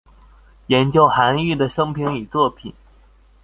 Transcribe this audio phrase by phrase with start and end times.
[0.65, 2.73] 研究韓愈的生平與作品